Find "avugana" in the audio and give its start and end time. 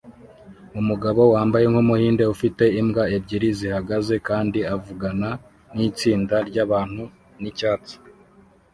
4.75-5.29